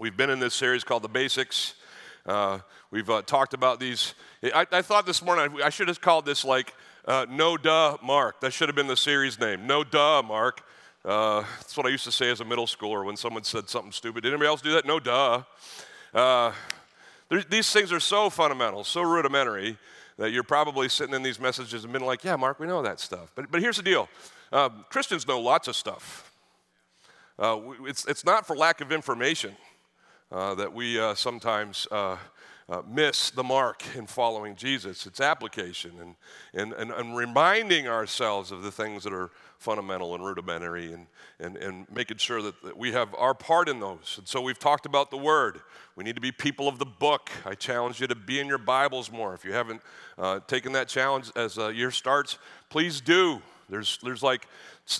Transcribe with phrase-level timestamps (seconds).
[0.00, 1.74] We've been in this series called The Basics.
[2.24, 2.60] Uh,
[2.92, 4.14] we've uh, talked about these.
[4.44, 6.72] I, I, thought this morning I should have called this like
[7.04, 8.40] uh, No Duh Mark.
[8.40, 9.66] That should have been the series name.
[9.66, 10.62] No Duh Mark.
[11.04, 13.90] Uh, that's what I used to say as a middle schooler when someone said something
[13.90, 14.22] stupid.
[14.22, 14.86] Did anybody else do that?
[14.86, 15.42] No Duh.
[16.14, 16.52] Uh,
[17.50, 19.78] these things are so fundamental, so rudimentary,
[20.16, 23.00] that you're probably sitting in these messages and been like, yeah, Mark, we know that
[23.00, 23.32] stuff.
[23.34, 24.08] But, but here's the deal
[24.52, 26.32] um, Christians know lots of stuff.
[27.36, 29.56] Uh, it's, it's not for lack of information
[30.30, 32.16] uh, that we uh, sometimes uh,
[32.68, 35.06] uh, miss the mark in following Jesus.
[35.06, 36.14] It's application and,
[36.52, 41.06] and, and, and, reminding ourselves of the things that are fundamental and rudimentary and,
[41.40, 44.16] and, and making sure that, that we have our part in those.
[44.18, 45.60] And so we've talked about the Word.
[45.96, 47.30] We need to be people of the book.
[47.46, 49.32] I challenge you to be in your Bibles more.
[49.32, 49.80] If you haven't
[50.46, 52.36] taken that challenge as a year starts,
[52.68, 53.40] please do.
[53.70, 54.46] There's, there's like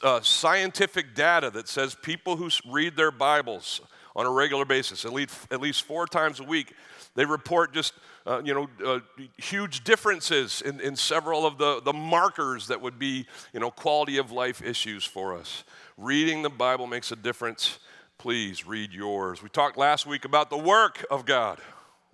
[0.03, 3.83] uh, scientific data that says people who read their Bibles
[4.19, 6.75] on a regular basis, at least, at least four times a week,
[7.15, 7.95] they report just
[8.27, 8.99] uh, you know, uh,
[9.37, 14.19] huge differences in, in several of the, the markers that would be you know, quality
[14.19, 15.63] of life issues for us.
[15.97, 17.79] Reading the Bible makes a difference.
[18.19, 19.41] Please read yours.
[19.41, 21.61] We talked last week about the work of God.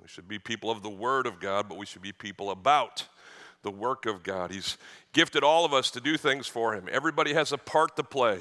[0.01, 3.07] We should be people of the Word of God, but we should be people about
[3.63, 4.51] the work of God.
[4.53, 4.77] He's
[5.15, 6.87] gifted all of us to do things for Him.
[6.93, 8.41] Everybody has a part to play.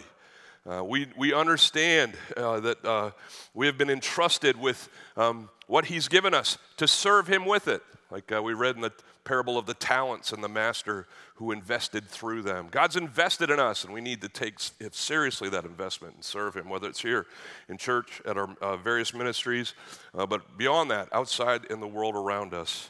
[0.66, 3.12] Uh, we, we understand uh, that uh,
[3.54, 7.84] we have been entrusted with um, what He's given us to serve Him with it.
[8.10, 8.94] Like uh, we read in the
[9.26, 12.68] parable of the talents and the master who invested through them.
[12.72, 14.56] God's invested in us, and we need to take
[14.92, 17.26] seriously that investment and serve Him, whether it's here
[17.68, 19.74] in church, at our uh, various ministries,
[20.16, 22.90] uh, but beyond that, outside in the world around us.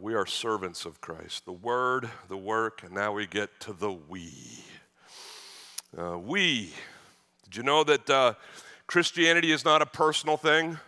[0.00, 1.46] We are servants of Christ.
[1.46, 4.34] The word, the work, and now we get to the we.
[5.96, 6.74] Uh, we.
[7.50, 8.34] Did you know that uh,
[8.86, 10.78] Christianity is not a personal thing?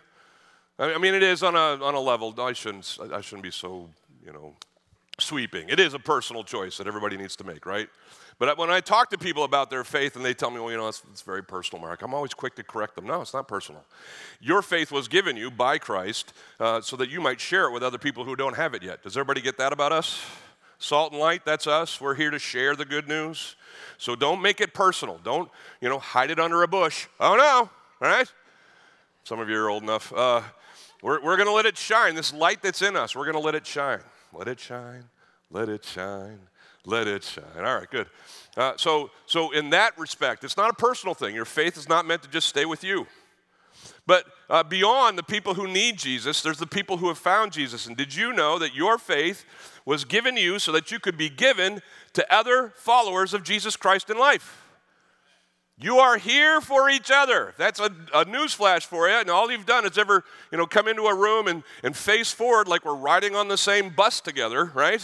[0.77, 2.33] I mean, it is on a, on a level.
[2.39, 3.89] I shouldn't, I shouldn't be so,
[4.25, 4.55] you know,
[5.19, 5.69] sweeping.
[5.69, 7.87] It is a personal choice that everybody needs to make, right?
[8.39, 10.77] But when I talk to people about their faith and they tell me, well, you
[10.77, 13.05] know, it's, it's very personal, Mark, I'm always quick to correct them.
[13.05, 13.83] No, it's not personal.
[14.39, 17.83] Your faith was given you by Christ uh, so that you might share it with
[17.83, 19.03] other people who don't have it yet.
[19.03, 20.25] Does everybody get that about us?
[20.81, 22.01] Salt and light, that's us.
[22.01, 23.55] We're here to share the good news.
[23.99, 25.19] So don't make it personal.
[25.23, 25.47] Don't,
[25.79, 27.05] you know, hide it under a bush.
[27.19, 27.69] Oh no,
[28.05, 28.31] all right?
[29.23, 30.11] Some of you are old enough.
[30.11, 30.41] Uh,
[31.03, 32.15] we're we're going to let it shine.
[32.15, 33.99] This light that's in us, we're going to let it shine.
[34.33, 35.03] Let it shine,
[35.51, 36.39] let it shine,
[36.83, 37.43] let it shine.
[37.57, 38.07] All right, good.
[38.57, 41.35] Uh, so, so, in that respect, it's not a personal thing.
[41.35, 43.05] Your faith is not meant to just stay with you.
[44.05, 47.85] But uh, beyond the people who need Jesus, there's the people who have found Jesus.
[47.85, 49.45] And did you know that your faith
[49.85, 51.81] was given you so that you could be given
[52.13, 54.57] to other followers of Jesus Christ in life?
[55.77, 57.55] You are here for each other.
[57.57, 59.15] That's a, a news flash for you.
[59.15, 62.31] And all you've done is ever, you know, come into a room and, and face
[62.31, 65.01] forward like we're riding on the same bus together, right?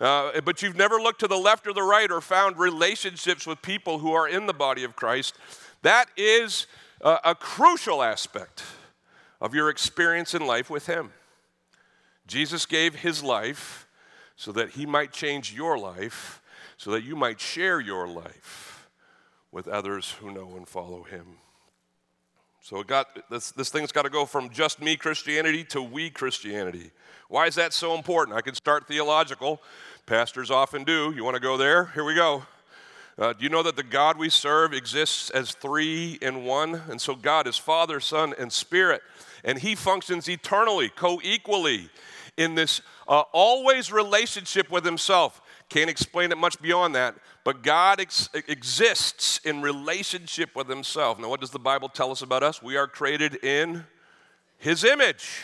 [0.00, 3.60] Uh, but you've never looked to the left or the right or found relationships with
[3.60, 5.34] people who are in the body of Christ.
[5.82, 6.68] That is
[7.00, 8.62] a, a crucial aspect
[9.40, 11.12] of your experience in life with Him.
[12.26, 13.86] Jesus gave His life
[14.36, 16.42] so that He might change your life,
[16.76, 18.78] so that you might share your life
[19.50, 21.24] with others who know and follow him.
[22.60, 26.10] So it got this, this thing's got to go from just me Christianity to we
[26.10, 26.90] Christianity.
[27.28, 28.36] Why is that so important?
[28.36, 29.62] I can start theological.
[30.06, 31.12] Pastors often do.
[31.16, 31.86] You want to go there?
[31.94, 32.42] Here we go.
[33.18, 36.82] Uh, do you know that the God we serve exists as three in one?
[36.88, 39.02] And so God is Father, Son, and Spirit.
[39.42, 41.90] And He functions eternally, co equally
[42.36, 45.42] in this uh, always relationship with Himself.
[45.68, 51.18] Can't explain it much beyond that, but God ex- exists in relationship with Himself.
[51.18, 52.62] Now, what does the Bible tell us about us?
[52.62, 53.84] We are created in
[54.58, 55.42] His image.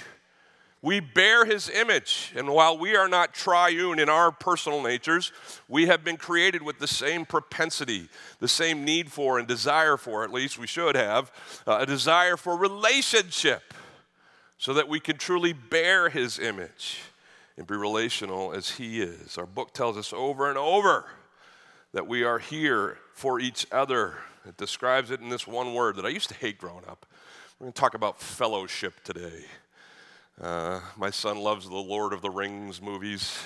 [0.85, 2.31] We bear His image.
[2.37, 5.33] And while we are not triune in our personal natures,
[5.67, 10.25] we have been created with the same propensity, the same need for and desire for,
[10.25, 11.33] at least we should have,
[11.67, 13.73] uh, a desire for relationship
[14.59, 16.99] so that we can truly bear His image
[17.57, 19.39] and be relational as He is.
[19.39, 21.07] Our book tells us over and over
[21.95, 24.17] that we are here for each other.
[24.47, 27.07] It describes it in this one word that I used to hate growing up.
[27.59, 29.47] We're going to talk about fellowship today.
[30.41, 33.39] Uh, my son loves the Lord of the Rings movies.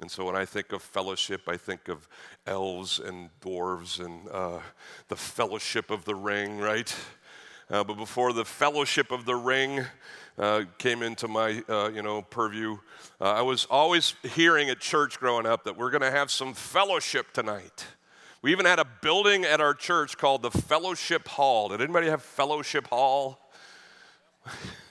[0.00, 2.08] And so when I think of fellowship, I think of
[2.44, 4.58] elves and dwarves and uh,
[5.06, 6.92] the fellowship of the ring, right?
[7.70, 9.84] Uh, but before the fellowship of the ring
[10.38, 12.78] uh, came into my, uh, you know, purview,
[13.20, 16.52] uh, I was always hearing at church growing up that we're going to have some
[16.52, 17.86] fellowship tonight.
[18.42, 21.68] We even had a building at our church called the Fellowship Hall.
[21.68, 23.38] Did anybody have Fellowship Hall?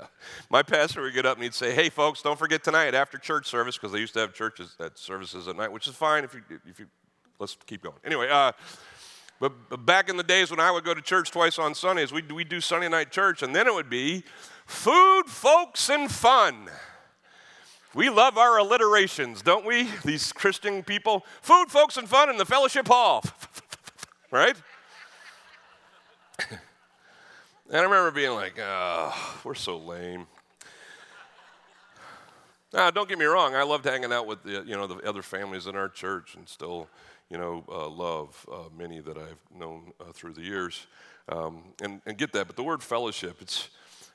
[0.00, 0.06] yeah.
[0.50, 3.46] My pastor would get up and he'd say, "Hey, folks, don't forget tonight after church
[3.46, 6.34] service because they used to have churches at services at night, which is fine if
[6.34, 6.86] you if you
[7.38, 7.96] let's keep going.
[8.04, 8.52] Anyway, uh,
[9.40, 12.12] but, but back in the days when I would go to church twice on Sundays,
[12.12, 14.24] we we do Sunday night church, and then it would be
[14.66, 16.68] food, folks, and fun.
[17.94, 19.88] We love our alliterations, don't we?
[20.04, 21.24] These Christian people.
[21.40, 23.24] Food, folks, and fun in the fellowship hall.
[24.30, 24.56] right?
[27.68, 30.26] And I remember being like, oh, we're so lame.
[32.72, 33.54] Now, don't get me wrong.
[33.54, 36.48] I loved hanging out with the, you know, the other families in our church and
[36.48, 36.88] still,
[37.28, 40.86] you know, uh, love uh, many that I've known uh, through the years
[41.28, 42.46] um, and, and get that.
[42.46, 43.68] But the word fellowship, it's,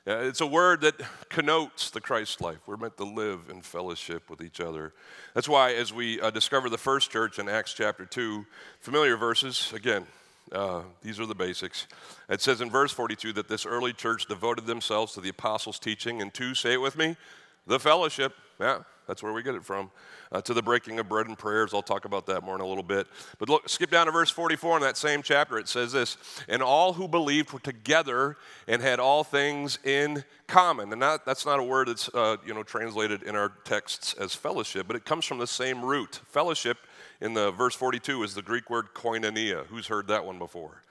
[0.04, 2.58] it's a word that connotes the Christ life.
[2.66, 4.94] We're meant to live in fellowship with each other.
[5.32, 8.46] That's why, as we uh, discover the first church in Acts chapter 2,
[8.80, 10.06] familiar verses, again,
[10.52, 11.86] uh, these are the basics.
[12.28, 16.20] It says in verse 42 that this early church devoted themselves to the apostles' teaching,
[16.20, 17.16] and to, say it with me,
[17.66, 18.34] the fellowship.
[18.60, 19.90] Yeah, that's where we get it from.
[20.32, 21.72] Uh, to the breaking of bread and prayers.
[21.74, 23.06] I'll talk about that more in a little bit.
[23.38, 25.58] But look, skip down to verse 44 in that same chapter.
[25.58, 26.16] It says this
[26.48, 30.92] And all who believed were together and had all things in common.
[30.92, 34.34] And that, that's not a word that's uh, you know, translated in our texts as
[34.34, 36.20] fellowship, but it comes from the same root.
[36.28, 36.78] Fellowship
[37.20, 39.66] in the verse 42 is the Greek word koinonia.
[39.66, 40.82] Who's heard that one before?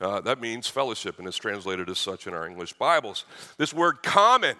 [0.00, 3.24] Uh, that means fellowship and is translated as such in our English Bibles.
[3.56, 4.54] This word common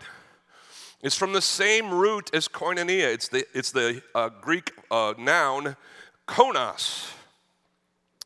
[1.03, 3.13] is from the same root as koinonia.
[3.13, 5.77] It's the, it's the uh, Greek uh, noun
[6.27, 7.11] koinos.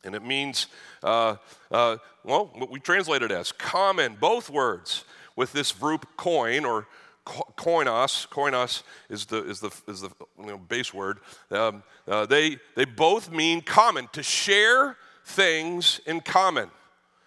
[0.04, 0.66] And it means,
[1.02, 1.36] uh,
[1.70, 5.04] uh, well, what we translate it as common, both words,
[5.36, 6.86] with this verb coin or
[7.24, 11.20] koinos, koinos is the, is the, is the you know, base word.
[11.50, 16.68] Um, uh, they, they both mean common, to share things in common.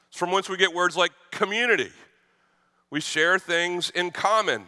[0.10, 1.92] It's from whence we get words like community.
[2.90, 4.66] We share things in common.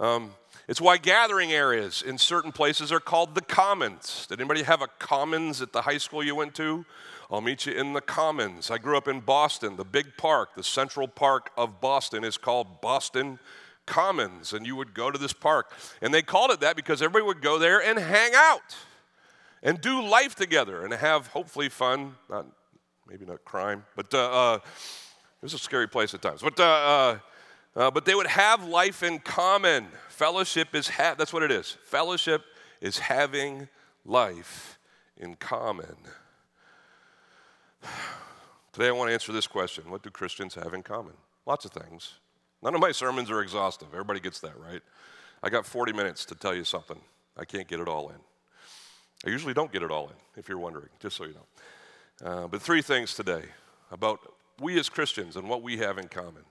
[0.00, 0.34] Um,
[0.68, 4.26] it's why gathering areas in certain places are called the commons.
[4.28, 6.84] Did anybody have a commons at the high school you went to?
[7.30, 8.70] I'll meet you in the commons.
[8.70, 9.76] I grew up in Boston.
[9.76, 13.38] The big park, the Central Park of Boston, is called Boston
[13.86, 14.52] Commons.
[14.52, 15.72] And you would go to this park.
[16.00, 18.76] And they called it that because everybody would go there and hang out
[19.62, 22.14] and do life together and have hopefully fun.
[22.30, 22.46] Not,
[23.08, 26.42] maybe not crime, but uh, uh, it was a scary place at times.
[26.42, 27.16] But uh,
[27.78, 29.86] uh but they would have life in common.
[30.08, 31.78] Fellowship is, ha- that's what it is.
[31.84, 32.44] Fellowship
[32.80, 33.68] is having
[34.04, 34.78] life
[35.16, 35.96] in common.
[38.72, 41.14] Today I want to answer this question What do Christians have in common?
[41.46, 42.14] Lots of things.
[42.62, 43.88] None of my sermons are exhaustive.
[43.92, 44.82] Everybody gets that, right?
[45.42, 47.00] I got 40 minutes to tell you something.
[47.36, 48.16] I can't get it all in.
[49.24, 52.26] I usually don't get it all in, if you're wondering, just so you know.
[52.28, 53.44] Uh, but three things today
[53.92, 54.20] about
[54.60, 56.42] we as Christians and what we have in common.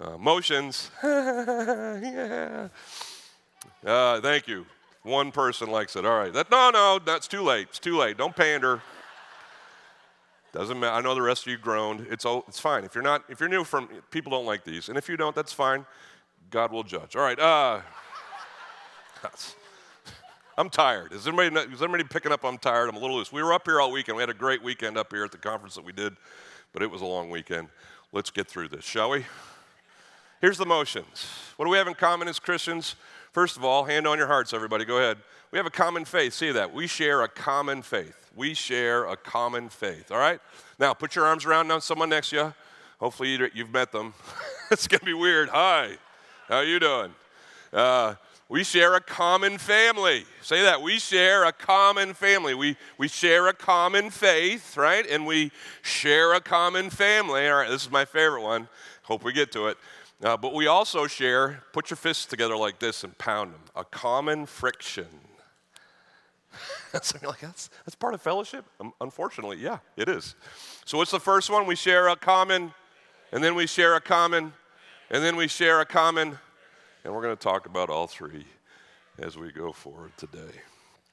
[0.00, 0.90] Uh, motions.
[1.04, 2.68] yeah.
[3.84, 4.64] Uh, thank you.
[5.02, 6.06] One person likes it.
[6.06, 6.32] All right.
[6.32, 7.68] That, no, no, that's too late.
[7.68, 8.16] It's too late.
[8.16, 8.80] Don't pander.
[10.52, 10.94] Doesn't matter.
[10.94, 12.06] I know the rest of you groaned.
[12.10, 12.84] It's, all, it's fine.
[12.84, 14.88] If you're not, if you're new from, people don't like these.
[14.88, 15.84] And if you don't, that's fine.
[16.50, 17.14] God will judge.
[17.14, 17.38] All right.
[17.38, 17.80] Uh,
[20.58, 21.12] I'm tired.
[21.12, 22.88] Is anybody, is everybody picking up I'm tired?
[22.88, 23.30] I'm a little loose.
[23.30, 24.16] We were up here all weekend.
[24.16, 26.16] We had a great weekend up here at the conference that we did,
[26.72, 27.68] but it was a long weekend.
[28.12, 29.26] Let's get through this, shall we?
[30.40, 31.28] Here's the motions.
[31.56, 32.96] What do we have in common as Christians?
[33.32, 34.86] First of all, hand on your hearts, everybody.
[34.86, 35.18] Go ahead.
[35.50, 36.32] We have a common faith.
[36.32, 36.72] See that?
[36.72, 38.30] We share a common faith.
[38.34, 40.10] We share a common faith.
[40.10, 40.40] All right?
[40.78, 42.54] Now, put your arms around someone next to you.
[43.00, 44.14] Hopefully, you've met them.
[44.70, 45.50] it's going to be weird.
[45.50, 45.98] Hi.
[46.48, 47.14] How you doing?
[47.70, 48.14] Uh,
[48.48, 50.24] we share a common family.
[50.40, 50.80] Say that.
[50.80, 52.54] We share a common family.
[52.54, 55.06] We, we share a common faith, right?
[55.06, 57.46] And we share a common family.
[57.46, 58.68] All right, this is my favorite one.
[59.02, 59.76] Hope we get to it.
[60.22, 63.84] Uh, but we also share, put your fists together like this and pound them, a
[63.84, 65.06] common friction.
[67.02, 68.66] so you're like, that's, that's part of fellowship?
[68.80, 70.34] Um, unfortunately, yeah, it is.
[70.84, 71.66] So what's the first one?
[71.66, 72.74] We share a common,
[73.32, 74.52] and then we share a common,
[75.10, 76.38] and then we share a common,
[77.04, 78.44] and we're going to talk about all three
[79.18, 80.60] as we go forward today.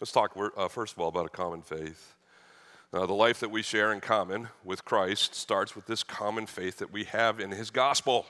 [0.02, 2.14] Let's talk uh, first of all about a common faith.
[2.94, 6.78] Uh, the life that we share in common with Christ starts with this common faith
[6.78, 8.26] that we have in His gospel.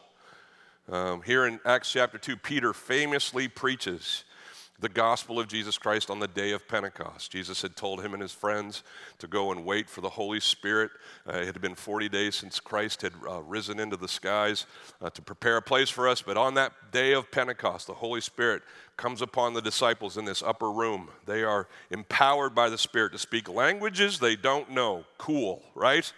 [0.90, 4.24] Um, here in Acts chapter 2, Peter famously preaches
[4.80, 7.32] the gospel of Jesus Christ on the day of Pentecost.
[7.32, 8.84] Jesus had told him and his friends
[9.18, 10.92] to go and wait for the Holy Spirit.
[11.28, 14.66] Uh, it had been 40 days since Christ had uh, risen into the skies
[15.02, 18.22] uh, to prepare a place for us, but on that day of Pentecost, the Holy
[18.22, 18.62] Spirit
[18.98, 21.10] comes upon the disciples in this upper room.
[21.26, 25.06] They are empowered by the Spirit to speak languages they don't know.
[25.18, 26.12] Cool, right?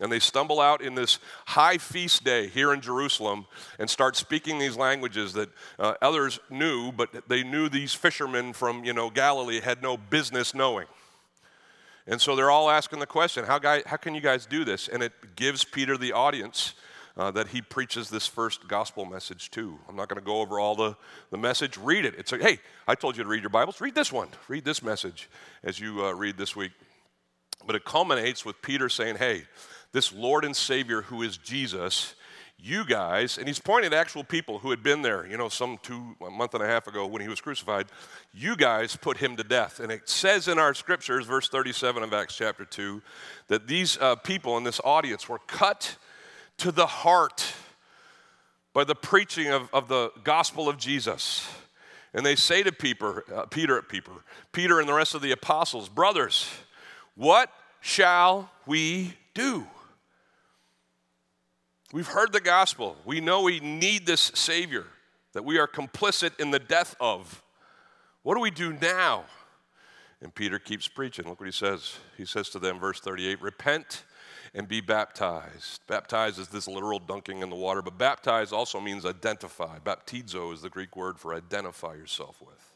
[0.00, 3.46] And they stumble out in this high feast day here in Jerusalem
[3.78, 5.48] and start speaking these languages that
[5.78, 10.52] uh, others knew, but they knew these fishermen from you know Galilee had no business
[10.52, 10.86] knowing.
[12.06, 14.88] And so they're all asking the question, how, guy, how can you guys do this?
[14.88, 16.74] And it gives Peter the audience
[17.16, 19.78] uh, that he preaches this first gospel message to.
[19.88, 20.96] I'm not going to go over all the,
[21.30, 21.78] the message.
[21.78, 22.14] Read it.
[22.18, 23.80] It's like, hey, I told you to read your Bibles.
[23.80, 24.28] Read this one.
[24.48, 25.28] Read this message
[25.62, 26.72] as you uh, read this week.
[27.66, 29.44] But it culminates with Peter saying, hey,
[29.92, 32.14] this Lord and Savior who is Jesus,
[32.58, 35.78] you guys, and he's pointing at actual people who had been there, you know, some
[35.82, 37.86] two, a month and a half ago when he was crucified,
[38.32, 39.80] you guys put him to death.
[39.80, 43.00] And it says in our scriptures, verse 37 of Acts chapter 2,
[43.48, 45.96] that these uh, people in this audience were cut
[46.58, 47.44] to the heart
[48.72, 51.48] by the preaching of, of the gospel of Jesus.
[52.12, 54.10] And they say to Peter, uh, Peter, Peter,
[54.52, 56.48] Peter and the rest of the apostles, brothers,
[57.16, 59.66] what shall we do?
[61.92, 62.96] We've heard the gospel.
[63.04, 64.86] We know we need this Savior
[65.32, 67.42] that we are complicit in the death of.
[68.22, 69.24] What do we do now?
[70.20, 71.28] And Peter keeps preaching.
[71.28, 71.96] Look what he says.
[72.16, 74.04] He says to them, verse 38 Repent
[74.54, 75.80] and be baptized.
[75.88, 79.78] Baptized is this literal dunking in the water, but baptize also means identify.
[79.80, 82.72] Baptizo is the Greek word for identify yourself with.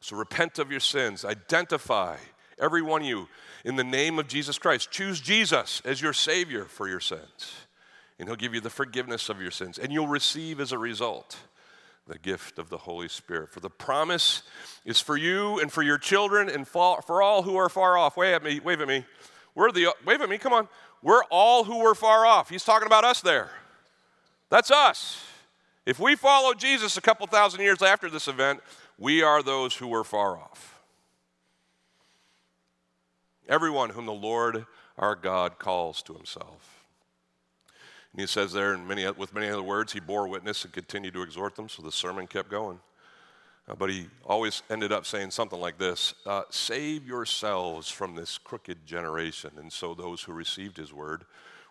[0.00, 2.16] So repent of your sins, identify
[2.58, 3.28] every one of you
[3.64, 4.90] in the name of Jesus Christ.
[4.90, 7.54] Choose Jesus as your Savior for your sins,
[8.18, 11.36] and He'll give you the forgiveness of your sins, and you'll receive as a result
[12.08, 13.52] the gift of the Holy Spirit.
[13.52, 14.42] For the promise
[14.84, 18.16] is for you and for your children and for all who are far off.
[18.16, 19.04] Wave at me, wave at me.
[19.54, 20.68] We're the, wave at me, come on.
[21.02, 22.48] We're all who were far off.
[22.48, 23.50] He's talking about us there.
[24.50, 25.24] That's us.
[25.84, 28.60] If we follow Jesus a couple thousand years after this event,
[28.98, 30.80] we are those who were far off.
[33.48, 34.66] Everyone whom the Lord
[34.96, 36.84] our God calls to himself.
[38.12, 41.14] And he says there, in many, with many other words, he bore witness and continued
[41.14, 42.78] to exhort them, so the sermon kept going.
[43.68, 48.38] Uh, but he always ended up saying something like this uh, Save yourselves from this
[48.38, 49.50] crooked generation.
[49.56, 51.24] And so those who received his word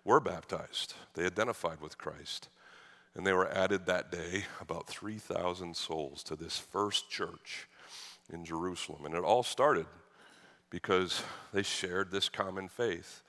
[0.05, 0.93] were baptized.
[1.13, 2.49] They identified with Christ.
[3.13, 7.67] And they were added that day about 3,000 souls to this first church
[8.31, 9.05] in Jerusalem.
[9.05, 9.85] And it all started
[10.69, 11.21] because
[11.53, 13.21] they shared this common faith.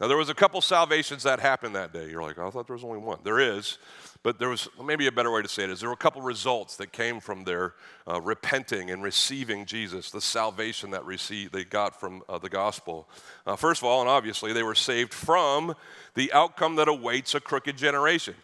[0.00, 2.08] Now, there was a couple salvations that happened that day.
[2.08, 3.18] You're like, oh, I thought there was only one.
[3.22, 3.76] There is,
[4.22, 6.22] but there was maybe a better way to say it is there were a couple
[6.22, 7.74] results that came from their
[8.08, 13.10] uh, repenting and receiving Jesus, the salvation that received, they got from uh, the gospel.
[13.46, 15.74] Uh, first of all, and obviously, they were saved from
[16.14, 18.34] the outcome that awaits a crooked generation.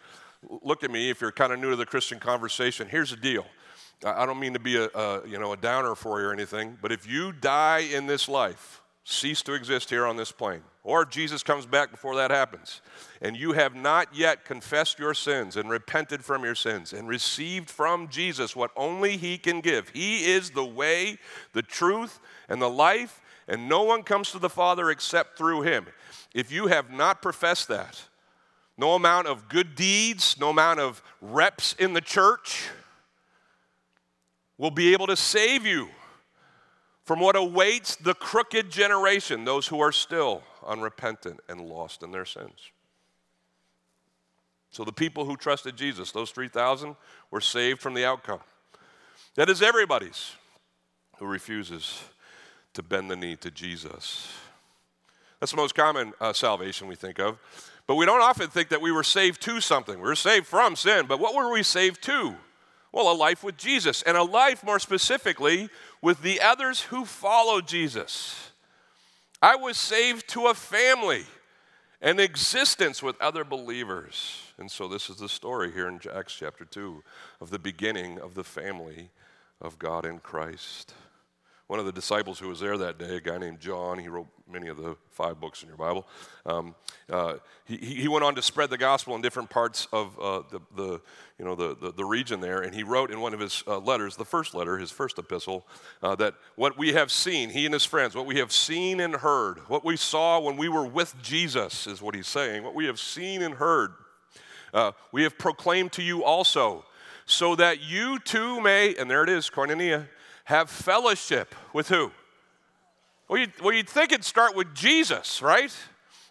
[0.63, 2.87] Look at me if you're kind of new to the Christian conversation.
[2.87, 3.47] Here's the deal.
[4.05, 6.77] I don't mean to be a, a you know a downer for you or anything,
[6.83, 11.05] but if you die in this life, cease to exist here on this plane, or
[11.05, 12.81] Jesus comes back before that happens,
[13.23, 17.71] and you have not yet confessed your sins and repented from your sins and received
[17.71, 19.91] from Jesus what only He can give.
[19.91, 21.19] He is the way,
[21.53, 25.87] the truth, and the life, and no one comes to the Father except through Him.
[26.35, 28.03] If you have not professed that,
[28.77, 32.69] no amount of good deeds, no amount of reps in the church
[34.59, 35.91] will be able to save you
[37.07, 42.25] from what awaits the crooked generation, those who are still unrepentant and lost in their
[42.25, 42.73] sins.
[44.71, 46.97] So the people who trusted Jesus, those 3,000,
[47.31, 48.41] were saved from the outcome.
[49.37, 50.33] That is everybody's
[51.19, 52.03] who refuses
[52.75, 54.29] to bend the knee to Jesus.
[55.39, 57.39] That's the most common uh, salvation we think of.
[57.87, 59.95] But we don't often think that we were saved to something.
[59.95, 62.35] We were saved from sin, but what were we saved to?
[62.97, 65.69] Well, a life with Jesus, and a life more specifically
[66.03, 68.51] with the others who follow Jesus.
[69.43, 71.25] I was saved to a family,
[72.01, 74.43] an existence with other believers.
[74.59, 77.03] And so, this is the story here in Acts chapter 2
[77.41, 79.11] of the beginning of the family
[79.61, 80.95] of God in Christ.
[81.67, 84.29] One of the disciples who was there that day, a guy named John, he wrote
[84.49, 86.07] many of the five books in your Bible.
[86.45, 86.77] Um,
[87.11, 90.61] uh, he, he went on to spread the gospel in different parts of uh, the,
[90.77, 91.01] the,
[91.41, 93.79] you know, the, the, the, region there, and he wrote in one of his uh,
[93.79, 95.67] letters, the first letter, his first epistle,
[96.05, 99.17] uh, that what we have seen, he and his friends, what we have seen and
[99.17, 102.87] heard, what we saw when we were with Jesus, is what he's saying, what we
[102.87, 103.93] have seen and heard,
[104.73, 106.85] uh, we have proclaimed to you also,
[107.25, 110.07] so that you too may, and there it is, Koinonia,
[110.47, 112.13] have fellowship with who?
[113.29, 115.75] Well, you'd, well, you'd think it'd start with Jesus, right?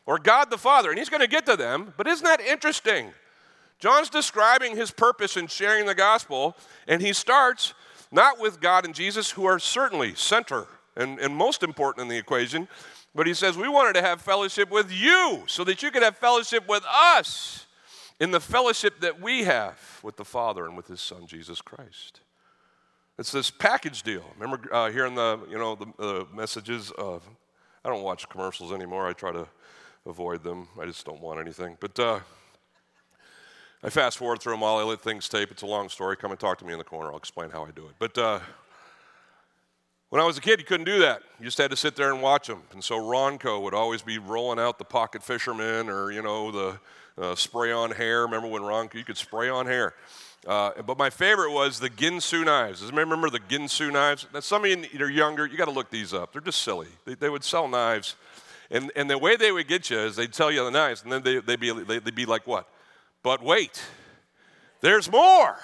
[0.06, 1.94] Or God the Father, and he's going to get to them.
[1.98, 3.12] But isn't that interesting?
[3.78, 6.56] John's describing his purpose in sharing the gospel,
[6.88, 7.74] and he starts
[8.10, 12.18] not with God and Jesus, who are certainly center and, and most important in the
[12.18, 12.70] equation,
[13.14, 16.18] but he says, We wanted to have fellowship with you so that you could have
[16.18, 17.66] fellowship with us
[18.22, 22.22] in the fellowship that we have with the Father and with his Son, Jesus Christ.
[23.18, 24.24] It's this package deal.
[24.38, 27.24] Remember uh, hearing the, you know, the messages of,
[27.86, 29.08] I don't watch commercials anymore.
[29.08, 29.48] I try to
[30.06, 30.68] avoid them.
[30.80, 31.78] I just don't want anything.
[31.80, 32.20] But uh,
[33.82, 34.80] I fast forward through them all.
[34.80, 35.50] I let things tape.
[35.50, 36.18] It's a long story.
[36.18, 37.12] Come and talk to me in the corner.
[37.12, 37.94] I'll explain how I do it.
[38.00, 38.40] But uh,
[40.10, 41.22] when I was a kid, you couldn't do that.
[41.40, 42.64] You just had to sit there and watch them.
[42.74, 46.80] And so Ronco would always be rolling out the pocket fisherman or, you know, the
[47.18, 48.24] uh, spray on hair.
[48.24, 49.94] Remember when Ronco, you could spray on hair.
[50.46, 52.82] Uh, but my favorite was the Ginsu knives.
[52.82, 54.28] Does anybody remember the Ginsu knives?
[54.34, 56.34] Now, some of you are younger, you got to look these up.
[56.34, 56.88] They're just silly.
[57.06, 58.16] They, they, would sell knives.
[58.70, 61.12] And, and the way they would get you is they'd tell you the knives, and
[61.12, 62.68] then they, they'd, be, they'd be like, what?
[63.24, 63.84] But wait,
[64.82, 65.58] there's more.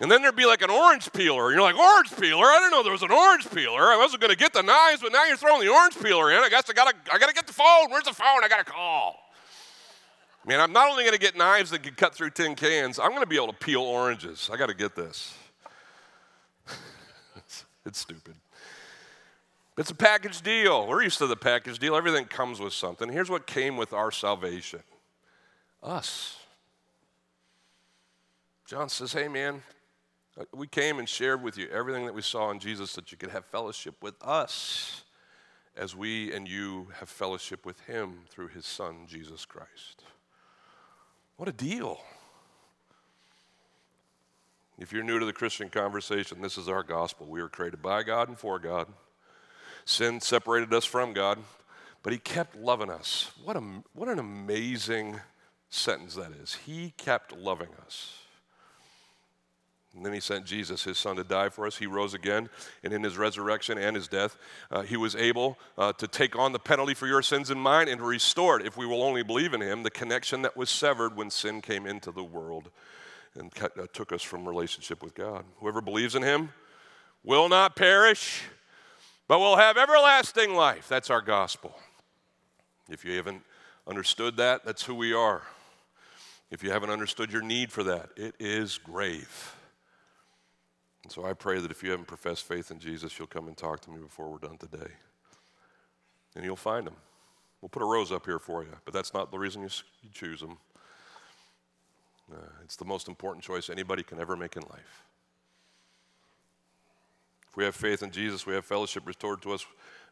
[0.00, 1.46] And then there'd be like an orange peeler.
[1.46, 2.44] And you're like, orange peeler?
[2.44, 3.82] I didn't know there was an orange peeler.
[3.82, 6.38] I wasn't going to get the knives, but now you're throwing the orange peeler in.
[6.38, 7.90] I guess I got to I gotta get the phone.
[7.90, 8.44] Where's the phone?
[8.44, 9.16] I got to call.
[10.48, 13.10] Man, I'm not only going to get knives that can cut through tin cans, I'm
[13.10, 14.48] going to be able to peel oranges.
[14.50, 15.36] I got to get this.
[17.36, 18.34] it's, it's stupid.
[19.76, 20.86] It's a package deal.
[20.86, 21.94] We're used to the package deal.
[21.94, 23.10] Everything comes with something.
[23.10, 24.80] Here's what came with our salvation
[25.82, 26.38] us.
[28.66, 29.62] John says, Hey, man,
[30.40, 33.18] uh, we came and shared with you everything that we saw in Jesus that you
[33.18, 35.04] could have fellowship with us
[35.76, 40.04] as we and you have fellowship with him through his son, Jesus Christ.
[41.38, 42.00] What a deal.
[44.76, 47.26] If you're new to the Christian conversation, this is our gospel.
[47.26, 48.88] We were created by God and for God.
[49.84, 51.38] Sin separated us from God,
[52.02, 53.30] but He kept loving us.
[53.44, 55.20] What, a, what an amazing
[55.70, 56.56] sentence that is.
[56.66, 58.18] He kept loving us.
[59.96, 61.78] And then he sent Jesus, his son, to die for us.
[61.78, 62.50] He rose again,
[62.84, 64.36] and in his resurrection and his death,
[64.70, 67.88] uh, he was able uh, to take on the penalty for your sins and mine
[67.88, 71.16] and to restore, if we will only believe in him, the connection that was severed
[71.16, 72.70] when sin came into the world
[73.34, 75.44] and uh, took us from relationship with God.
[75.56, 76.50] Whoever believes in him
[77.24, 78.42] will not perish,
[79.26, 80.86] but will have everlasting life.
[80.88, 81.78] That's our gospel.
[82.90, 83.42] If you haven't
[83.86, 85.42] understood that, that's who we are.
[86.50, 89.54] If you haven't understood your need for that, it is grave.
[91.02, 93.56] And so I pray that if you haven't professed faith in Jesus, you'll come and
[93.56, 94.90] talk to me before we're done today.
[96.34, 96.96] And you'll find them.
[97.60, 99.68] We'll put a rose up here for you, but that's not the reason you,
[100.02, 100.58] you choose them.
[102.32, 105.04] Uh, it's the most important choice anybody can ever make in life.
[107.48, 109.64] If we have faith in Jesus, we have fellowship restored to us,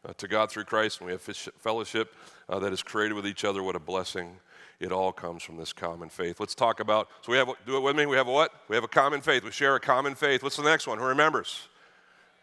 [0.03, 2.13] uh, to God through Christ, and we have fellowship
[2.49, 3.61] uh, that is created with each other.
[3.61, 4.39] What a blessing
[4.79, 6.39] it all comes from this common faith.
[6.39, 8.51] Let's talk about, so we have, do it with me, we have what?
[8.67, 9.43] We have a common faith.
[9.43, 10.43] We share a common faith.
[10.43, 10.99] What's the next one?
[10.99, 11.67] Who remembers?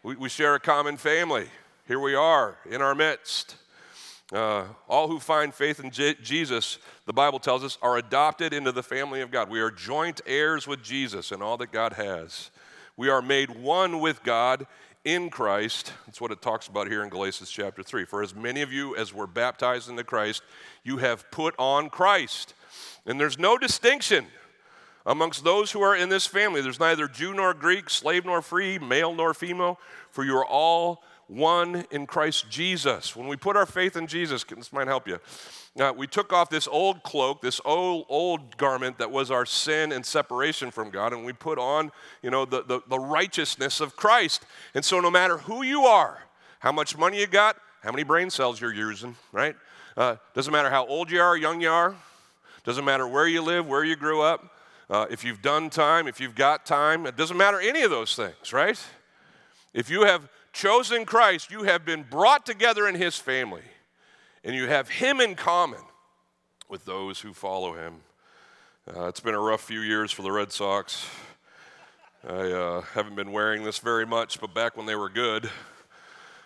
[0.03, 1.47] We, we share a common family.
[1.87, 3.55] Here we are in our midst.
[4.33, 8.83] Uh, all who find faith in Jesus, the Bible tells us, are adopted into the
[8.83, 9.49] family of God.
[9.49, 12.49] We are joint heirs with Jesus and all that God has.
[12.97, 14.65] We are made one with God
[15.05, 15.93] in Christ.
[16.05, 18.03] That's what it talks about here in Galatians chapter 3.
[18.05, 20.41] For as many of you as were baptized into Christ,
[20.83, 22.55] you have put on Christ.
[23.05, 24.25] And there's no distinction
[25.05, 26.61] amongst those who are in this family.
[26.61, 31.03] There's neither Jew nor Greek, slave nor free, male nor female, for you are all
[31.27, 33.15] one in Christ Jesus.
[33.15, 35.19] When we put our faith in Jesus, this might help you.
[35.79, 39.91] Uh, we took off this old cloak, this old, old garment that was our sin
[39.91, 43.95] and separation from God, and we put on, you know, the, the, the righteousness of
[43.95, 44.45] Christ.
[44.73, 46.19] And so no matter who you are,
[46.59, 49.55] how much money you got, how many brain cells you're using, right?
[49.97, 51.95] Uh, doesn't matter how old you are, young you are.
[52.63, 54.51] Doesn't matter where you live, where you grew up.
[54.89, 58.15] Uh, if you've done time, if you've got time, it doesn't matter any of those
[58.15, 58.79] things, right?
[59.73, 63.61] If you have chosen Christ, you have been brought together in his family,
[64.43, 65.81] and you have him in common
[66.69, 67.95] with those who follow him.
[68.87, 71.05] Uh, it's been a rough few years for the Red Sox.
[72.27, 75.49] I uh, haven't been wearing this very much, but back when they were good,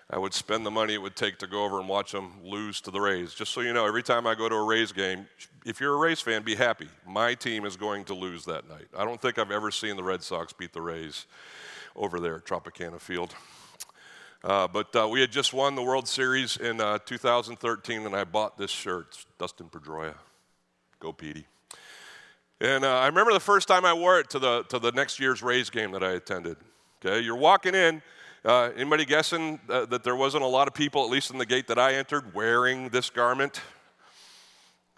[0.09, 2.81] I would spend the money it would take to go over and watch them lose
[2.81, 3.35] to the Rays.
[3.35, 5.27] Just so you know, every time I go to a Rays game,
[5.65, 6.89] if you're a Rays fan, be happy.
[7.05, 8.87] My team is going to lose that night.
[8.97, 11.27] I don't think I've ever seen the Red Sox beat the Rays
[11.95, 13.35] over there at Tropicana Field.
[14.43, 18.23] Uh, but uh, we had just won the World Series in uh, 2013, and I
[18.23, 19.25] bought this shirt.
[19.37, 20.15] Dustin Pedroia.
[20.99, 21.45] Go, Petey.
[22.61, 25.19] And uh, I remember the first time I wore it to the, to the next
[25.19, 26.57] year's Rays game that I attended.
[27.05, 28.01] Okay, you're walking in.
[28.45, 31.67] Uh, anybody guessing that there wasn't a lot of people, at least in the gate
[31.67, 33.61] that I entered, wearing this garment?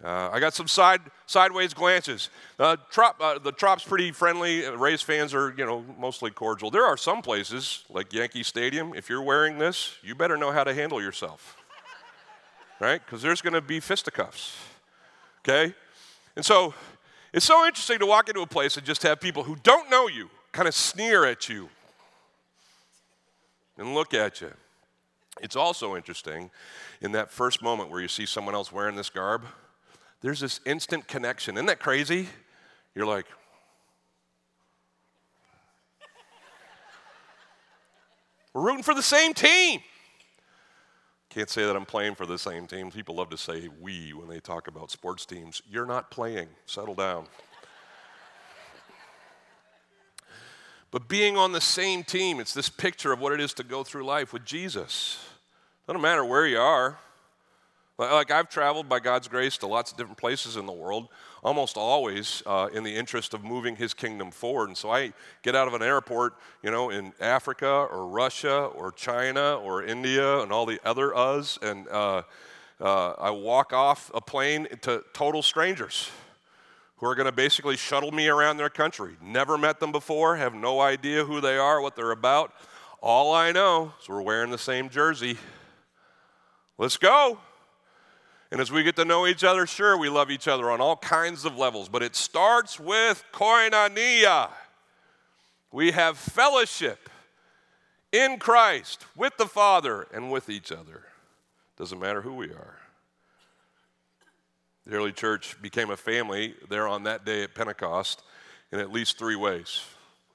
[0.04, 2.30] Uh, I got some side sideways glances.
[2.58, 4.68] Uh, Trop, uh, the Trop's pretty friendly.
[4.68, 6.72] Rays fans are, you know, mostly cordial.
[6.72, 8.94] There are some places like Yankee Stadium.
[8.96, 11.56] If you're wearing this, you better know how to handle yourself,
[12.80, 13.00] right?
[13.06, 14.58] Because there's going to be fisticuffs.
[15.44, 15.74] Okay,
[16.36, 16.74] and so
[17.34, 20.08] it's so interesting to walk into a place and just have people who don't know
[20.08, 21.70] you kind of sneer at you
[23.78, 24.52] and look at you.
[25.42, 26.52] It's also interesting
[27.02, 29.44] in that first moment where you see someone else wearing this garb,
[30.22, 31.58] there's this instant connection.
[31.58, 32.30] Isn't that crazy?
[32.96, 33.26] You're like,
[38.54, 39.82] we're rooting for the same team.
[41.30, 42.92] Can't say that I'm playing for the same team.
[42.92, 45.62] People love to say we when they talk about sports teams.
[45.70, 46.50] You're not playing.
[46.66, 47.26] Settle down.
[50.92, 53.82] But being on the same team, it's this picture of what it is to go
[53.86, 55.26] through life with Jesus.
[55.88, 57.00] Doesn't matter where you are.
[58.10, 61.10] Like I've traveled by God's grace to lots of different places in the world,
[61.44, 64.70] almost always uh, in the interest of moving His kingdom forward.
[64.70, 66.34] And so I get out of an airport,
[66.64, 71.60] you know, in Africa or Russia or China or India and all the other us,
[71.62, 72.24] and uh,
[72.80, 76.10] uh, I walk off a plane to total strangers
[76.98, 79.16] who are going to basically shuttle me around their country.
[79.22, 82.54] Never met them before, have no idea who they are, what they're about.
[83.00, 85.38] All I know is we're wearing the same jersey.
[86.78, 87.38] Let's go.
[88.52, 90.98] And as we get to know each other, sure, we love each other on all
[90.98, 94.50] kinds of levels, but it starts with koinonia.
[95.72, 97.10] We have fellowship
[98.12, 101.04] in Christ with the Father and with each other.
[101.78, 102.78] Doesn't matter who we are.
[104.86, 108.22] The early church became a family there on that day at Pentecost
[108.72, 109.82] in at least three ways.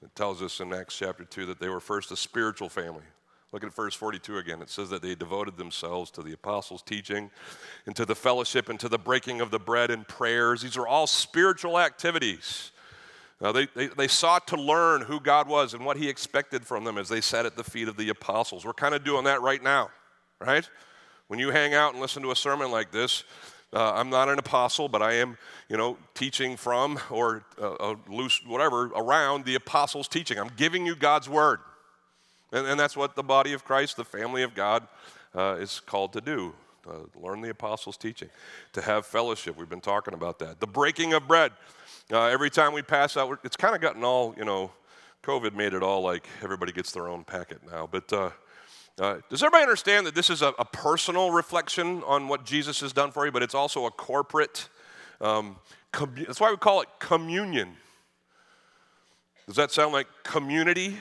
[0.01, 3.03] It tells us in Acts chapter 2 that they were first a spiritual family.
[3.53, 4.61] Look at verse 42 again.
[4.61, 7.31] It says that they devoted themselves to the apostles' teaching
[7.85, 10.61] and to the fellowship and to the breaking of the bread and prayers.
[10.61, 12.71] These are all spiritual activities.
[13.39, 16.83] Now, they, they, they sought to learn who God was and what He expected from
[16.83, 18.65] them as they sat at the feet of the apostles.
[18.65, 19.91] We're kind of doing that right now,
[20.41, 20.67] right?
[21.27, 23.23] When you hang out and listen to a sermon like this,
[23.73, 25.37] uh, I'm not an apostle, but I am,
[25.69, 30.39] you know, teaching from or uh, loose, whatever, around the apostles' teaching.
[30.39, 31.59] I'm giving you God's word.
[32.51, 34.87] And, and that's what the body of Christ, the family of God,
[35.35, 36.53] uh, is called to do.
[37.21, 38.29] learn the apostles' teaching,
[38.73, 39.57] to have fellowship.
[39.57, 40.59] We've been talking about that.
[40.59, 41.51] The breaking of bread.
[42.11, 44.71] Uh, every time we pass out, it's kind of gotten all, you know,
[45.23, 47.87] COVID made it all like everybody gets their own packet now.
[47.91, 48.29] But uh,
[48.99, 52.93] uh, does everybody understand that this is a, a, personal reflection on what Jesus has
[52.93, 54.69] done for you, but it's also a corporate?
[55.19, 55.57] Um,
[55.91, 57.73] that's why we call it communion.
[59.45, 60.97] Does that sound like community?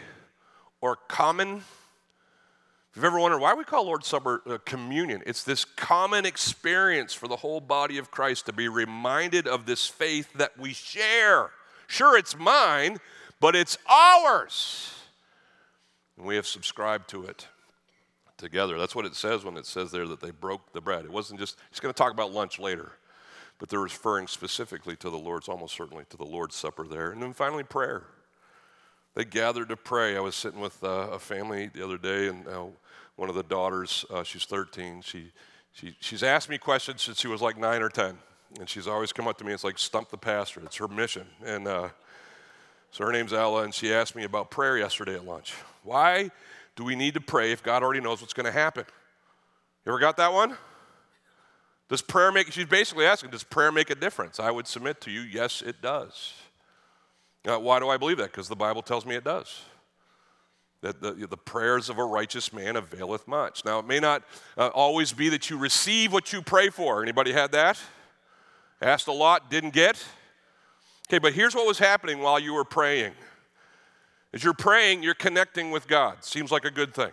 [0.87, 1.57] Or common.
[1.57, 7.13] If you've ever wondered why we call Lord's Supper uh, communion, it's this common experience
[7.13, 11.51] for the whole body of Christ to be reminded of this faith that we share.
[11.89, 12.99] Sure, it's mine,
[13.41, 14.95] but it's ours.
[16.17, 17.49] And we have subscribed to it
[18.39, 18.79] together.
[18.79, 21.05] That's what it says when it says there that they broke the bread.
[21.05, 22.93] It wasn't just, he's going to talk about lunch later,
[23.59, 27.11] but they're referring specifically to the Lord's, almost certainly to the Lord's Supper there.
[27.11, 28.05] And then finally, prayer
[29.17, 30.15] they gathered to pray.
[30.15, 32.67] I was sitting with uh, a family the other day, and uh,
[33.17, 35.33] one of the daughters, uh, she's 13, she,
[35.73, 38.19] she, she's asked me questions since she was like nine or 10.
[38.61, 40.61] And she's always come up to me, it's like stump the pastor.
[40.65, 41.27] It's her mission.
[41.45, 41.89] And uh,
[42.91, 45.55] so her name's Ella, and she asked me about prayer yesterday at lunch.
[45.83, 46.31] Why
[46.77, 48.85] do we need to pray if God already knows what's going to happen?
[49.87, 50.59] You ever got that one?
[51.89, 54.39] Does prayer make, she's basically asking, does prayer make a difference?
[54.39, 56.35] I would submit to you, yes, it does.
[57.47, 58.33] Uh, why do I believe that?
[58.33, 59.61] Because the Bible tells me it does.
[60.83, 63.65] That the, the prayers of a righteous man availeth much.
[63.65, 64.25] Now, it may not
[64.59, 67.03] uh, always be that you receive what you pray for.
[67.03, 67.81] Anybody had that?
[68.83, 70.05] Asked a lot, didn't get?
[71.09, 73.13] Okay, but here's what was happening while you were praying.
[74.35, 76.25] As you're praying, you're connecting with God.
[76.25, 77.13] Seems like a good thing,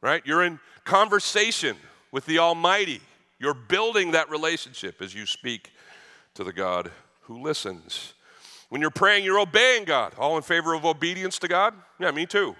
[0.00, 0.22] right?
[0.24, 1.76] You're in conversation
[2.12, 3.00] with the Almighty.
[3.40, 5.72] You're building that relationship as you speak
[6.34, 6.90] to the God
[7.22, 8.14] who listens.
[8.68, 10.14] When you're praying, you're obeying God.
[10.18, 11.74] All in favor of obedience to God?
[11.98, 12.54] Yeah, me too.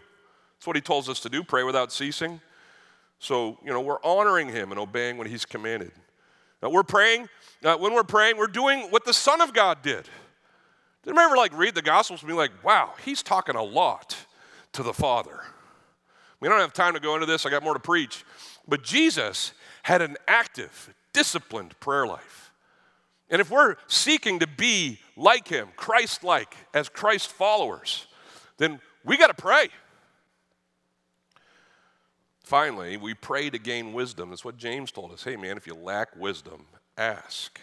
[0.57, 2.41] That's what He tells us to do pray without ceasing.
[3.19, 5.93] So, you know, we're honoring Him and obeying what He's commanded.
[6.63, 7.29] Now, we're praying,
[7.65, 10.05] uh, when we're praying, we're doing what the Son of God did.
[10.05, 14.17] Did you remember, like, read the Gospels and be like, wow, He's talking a lot
[14.73, 15.41] to the Father?
[16.41, 18.25] We don't have time to go into this, I got more to preach.
[18.67, 22.48] But Jesus had an active, disciplined prayer life.
[23.31, 28.07] And if we're seeking to be like him, Christ like, as Christ followers,
[28.57, 29.69] then we got to pray.
[32.43, 34.31] Finally, we pray to gain wisdom.
[34.31, 35.23] That's what James told us.
[35.23, 36.65] Hey, man, if you lack wisdom,
[36.97, 37.61] ask.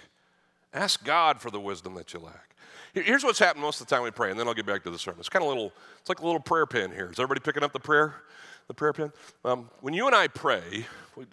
[0.73, 2.55] Ask God for the wisdom that you lack.
[2.93, 4.91] Here's what's happened most of the time we pray, and then I'll get back to
[4.91, 5.19] the sermon.
[5.19, 7.09] It's kind of little, it's like a little prayer pen here.
[7.11, 8.15] Is everybody picking up the prayer?
[8.67, 9.11] The prayer pen?
[9.43, 10.85] Um, when you and I pray,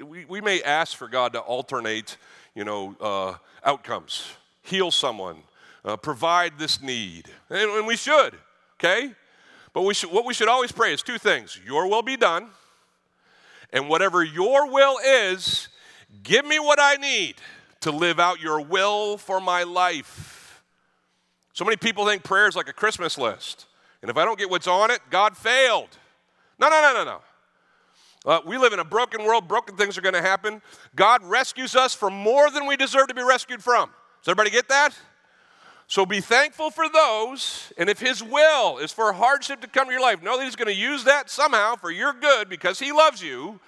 [0.04, 2.18] we, we may ask for God to alternate,
[2.54, 4.26] you know, uh, outcomes,
[4.62, 5.38] heal someone,
[5.84, 8.34] uh, provide this need, and, and we should,
[8.78, 9.12] okay?
[9.72, 12.48] But we should, what we should always pray is two things Your will be done,
[13.72, 15.68] and whatever your will is,
[16.22, 17.36] give me what I need
[17.80, 20.62] to live out your will for my life.
[21.54, 23.66] So many people think prayer is like a Christmas list.
[24.02, 25.88] And if I don't get what's on it, God failed.
[26.58, 27.20] No, no, no, no, no.
[28.24, 29.48] Uh, we live in a broken world.
[29.48, 30.62] Broken things are going to happen.
[30.94, 33.90] God rescues us from more than we deserve to be rescued from.
[34.22, 34.96] Does everybody get that?
[35.88, 39.92] So be thankful for those, and if His will is for hardship to come to
[39.92, 42.92] your life, know that He's going to use that somehow for your good because He
[42.92, 43.60] loves you,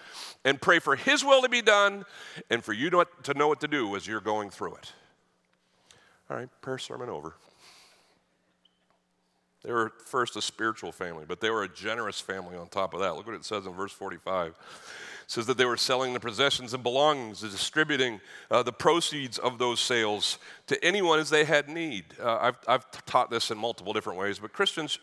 [0.44, 2.04] and pray for His will to be done
[2.48, 4.92] and for you to, to know what to do as you're going through it.
[6.30, 7.34] All right, prayer sermon over.
[9.64, 13.00] They were first a spiritual family, but they were a generous family on top of
[13.00, 13.16] that.
[13.16, 14.54] Look what it says in verse 45
[15.26, 19.80] says that they were selling the possessions and belongings, distributing uh, the proceeds of those
[19.80, 22.04] sales to anyone as they had need.
[22.22, 24.98] Uh, I've, I've taught this in multiple different ways, but Christians,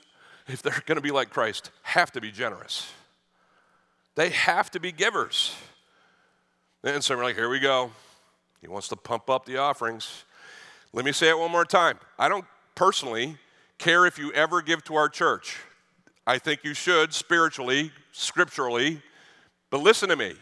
[0.48, 2.92] if they're going to be like Christ, have to be generous.
[4.16, 5.56] They have to be givers.
[6.84, 7.92] And so we're like, here we go.
[8.62, 10.24] He wants to pump up the offerings.
[10.94, 11.98] Let me say it one more time.
[12.20, 12.46] I don't
[12.76, 13.38] personally
[13.82, 15.58] care if you ever give to our church.
[16.26, 19.02] I think you should spiritually, scripturally,
[19.72, 20.36] but listen to me.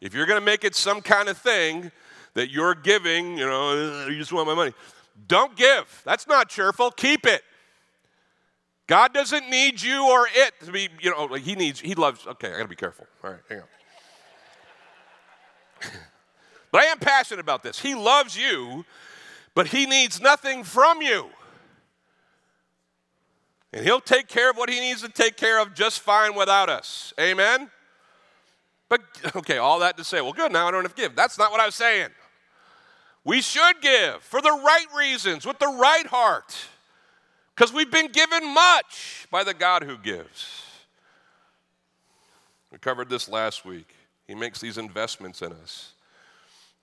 [0.00, 1.90] If you're going to make it some kind of thing
[2.34, 4.74] that you're giving, you know, uh, you just want my money,
[5.26, 6.02] don't give.
[6.04, 6.90] That's not cheerful.
[6.90, 7.42] Keep it.
[8.86, 12.26] God doesn't need you or it to be, you know, like he needs, he loves,
[12.26, 13.06] okay, I gotta be careful.
[13.22, 13.64] All right, hang on.
[16.70, 17.80] but I am passionate about this.
[17.80, 18.84] He loves you,
[19.54, 21.30] but he needs nothing from you.
[23.74, 26.68] And he'll take care of what he needs to take care of just fine without
[26.68, 27.12] us.
[27.20, 27.68] Amen?
[28.88, 29.00] But,
[29.36, 31.16] okay, all that to say, well, good, now I don't have to give.
[31.16, 32.10] That's not what I was saying.
[33.24, 36.54] We should give for the right reasons, with the right heart,
[37.56, 40.62] because we've been given much by the God who gives.
[42.70, 43.92] We covered this last week.
[44.28, 45.94] He makes these investments in us.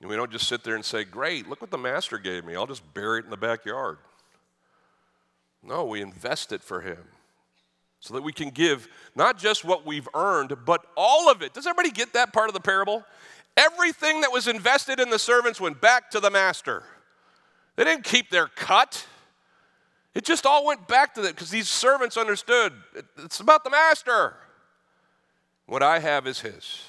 [0.02, 2.56] And we don't just sit there and say, Great, look what the master gave me.
[2.56, 3.98] I'll just bury it in the backyard.
[5.64, 6.98] No, we invest it for him
[8.00, 11.54] so that we can give not just what we've earned, but all of it.
[11.54, 13.06] Does everybody get that part of the parable?
[13.56, 16.84] Everything that was invested in the servants went back to the master.
[17.76, 19.06] They didn't keep their cut.
[20.16, 22.74] It just all went back to them because these servants understood
[23.24, 24.36] it's about the master.
[25.68, 26.84] What I have is his.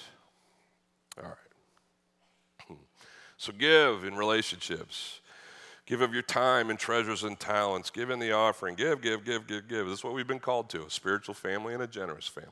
[1.19, 1.37] All right.
[3.37, 5.21] So give in relationships.
[5.93, 7.91] Give of your time and treasures and talents.
[7.91, 8.77] Give in the offering.
[8.77, 9.87] Give, give, give, give, give.
[9.87, 12.51] This is what we've been called to a spiritual family and a generous family.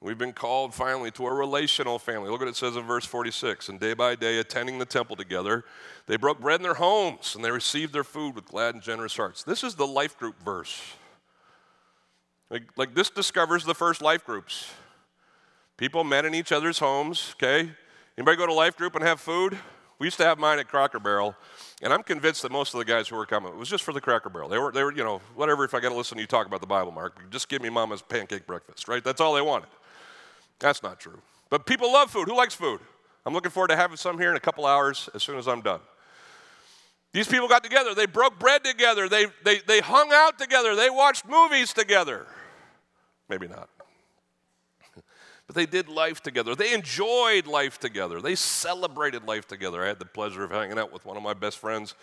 [0.00, 2.30] We've been called finally to a relational family.
[2.30, 3.68] Look what it says in verse 46.
[3.68, 5.64] And day by day, attending the temple together,
[6.08, 9.16] they broke bread in their homes and they received their food with glad and generous
[9.16, 9.44] hearts.
[9.44, 10.82] This is the life group verse.
[12.50, 14.72] Like, like this discovers the first life groups.
[15.76, 17.70] People met in each other's homes, okay?
[18.18, 19.56] Anybody go to life group and have food?
[19.98, 21.36] We used to have mine at Cracker Barrel,
[21.82, 23.92] and I'm convinced that most of the guys who were coming, it was just for
[23.92, 24.48] the Cracker Barrel.
[24.48, 26.46] They were, they were you know, whatever, if I got to listen to you talk
[26.46, 29.02] about the Bible, Mark, just give me mama's pancake breakfast, right?
[29.04, 29.68] That's all they wanted.
[30.58, 31.20] That's not true.
[31.50, 32.28] But people love food.
[32.28, 32.80] Who likes food?
[33.26, 35.62] I'm looking forward to having some here in a couple hours as soon as I'm
[35.62, 35.80] done.
[37.12, 37.94] These people got together.
[37.94, 39.08] They broke bread together.
[39.08, 40.74] They, they, they hung out together.
[40.74, 42.26] They watched movies together.
[43.28, 43.68] Maybe not.
[45.54, 46.54] They did life together.
[46.54, 48.20] They enjoyed life together.
[48.20, 49.82] They celebrated life together.
[49.82, 51.94] I had the pleasure of hanging out with one of my best friends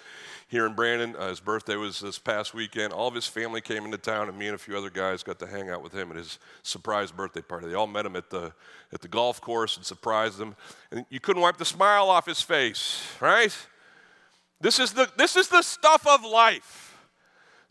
[0.47, 1.15] here in Brandon.
[1.17, 2.93] Uh, his birthday was this past weekend.
[2.93, 5.39] All of his family came into town, and me and a few other guys got
[5.39, 7.67] to hang out with him at his surprise birthday party.
[7.67, 8.53] They all met him at the,
[8.93, 10.55] at the golf course and surprised him.
[10.91, 13.55] And you couldn't wipe the smile off his face, right?
[14.61, 16.90] This is the, this is the stuff of life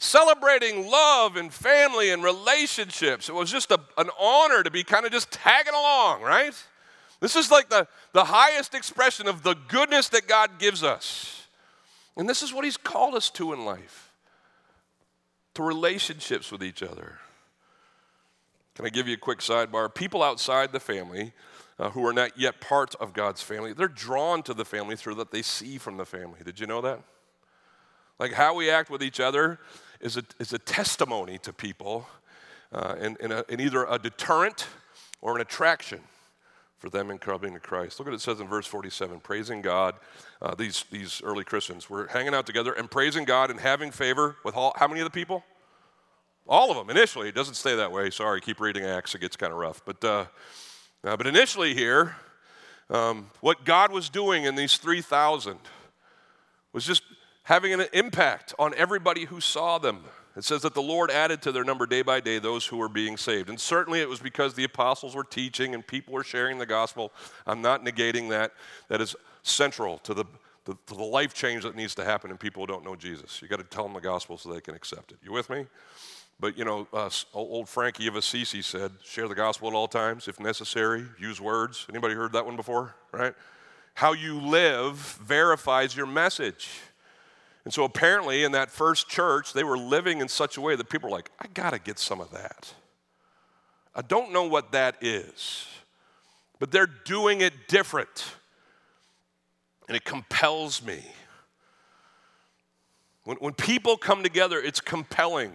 [0.01, 3.29] celebrating love and family and relationships.
[3.29, 6.55] It was just a, an honor to be kind of just tagging along, right?
[7.21, 11.47] This is like the, the highest expression of the goodness that God gives us.
[12.17, 14.11] And this is what He's called us to in life
[15.55, 17.19] to relationships with each other.
[18.77, 19.95] Can I give you a quick sidebar?
[19.95, 21.33] People outside the family
[21.79, 25.17] uh, who are not yet part of God's family, they're drawn to the family through
[25.17, 26.39] what they see from the family.
[26.43, 27.03] Did you know that?
[28.19, 29.59] Like how we act with each other
[30.01, 32.09] is a, is a testimony to people
[32.73, 34.67] uh, and, a, either a deterrent
[35.21, 36.01] or an attraction
[36.79, 37.99] for them in coming to Christ.
[37.99, 39.97] Look what it says in verse 47 praising God.
[40.41, 44.37] Uh, these, these early Christians were hanging out together and praising God and having favor
[44.45, 45.45] with all, how many of the people?
[46.49, 47.29] All of them initially.
[47.29, 48.09] It doesn't stay that way.
[48.09, 49.83] Sorry, keep reading Acts, it gets kind of rough.
[49.85, 50.25] But, uh,
[51.05, 52.17] uh, but initially here,
[52.89, 55.59] um, what God was doing in these 3,000
[56.73, 57.03] was just
[57.45, 60.05] having an impact on everybody who saw them.
[60.37, 62.89] It says that the Lord added to their number day by day those who were
[62.89, 63.49] being saved.
[63.49, 67.13] And certainly it was because the apostles were teaching and people were sharing the gospel.
[67.47, 68.53] I'm not negating that.
[68.89, 70.25] That is central to the,
[70.67, 73.43] to the life change that needs to happen in people who don't know Jesus.
[73.43, 75.19] You got to tell them the gospel so they can accept it.
[75.25, 75.67] You with me?
[76.39, 80.27] But you know, uh, old Frankie of Assisi said, "Share the gospel at all times,
[80.27, 81.05] if necessary.
[81.19, 82.95] Use words." Anybody heard that one before?
[83.13, 83.35] Right?
[83.93, 86.71] How you live verifies your message.
[87.71, 90.89] And so apparently, in that first church, they were living in such a way that
[90.89, 92.75] people were like, I got to get some of that.
[93.95, 95.69] I don't know what that is,
[96.59, 98.35] but they're doing it different.
[99.87, 101.01] And it compels me.
[103.23, 105.53] When, when people come together, it's compelling.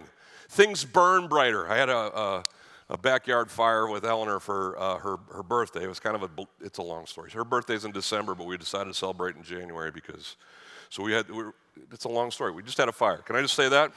[0.48, 1.70] Things burn brighter.
[1.70, 2.44] I had a, a,
[2.88, 5.84] a backyard fire with Eleanor for uh, her, her birthday.
[5.84, 7.30] It was kind of a, it's a long story.
[7.32, 10.36] Her birthday's in December, but we decided to celebrate in January because,
[10.88, 11.54] so we had, we were,
[11.92, 12.52] it's a long story.
[12.52, 13.18] We just had a fire.
[13.18, 13.92] Can I just say that?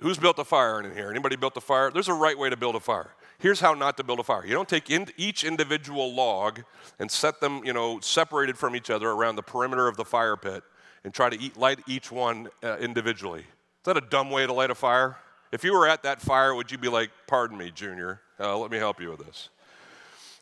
[0.00, 1.10] Who's built a fire in here?
[1.10, 1.90] Anybody built a fire?
[1.90, 3.10] There's a right way to build a fire.
[3.38, 4.44] Here's how not to build a fire.
[4.46, 6.60] You don't take in each individual log
[6.98, 10.36] and set them, you know, separated from each other around the perimeter of the fire
[10.36, 10.62] pit
[11.04, 13.40] and try to eat, light each one uh, individually.
[13.40, 15.16] Is that a dumb way to light a fire?
[15.52, 18.70] If you were at that fire, would you be like, "Pardon me, Junior, uh, let
[18.70, 19.50] me help you with this"?